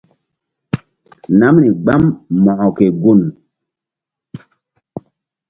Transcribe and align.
Namri 1.39 1.69
gbam 1.81 2.03
Mo̧ko 2.43 2.69
ke 2.77 2.85
gun. 3.01 3.21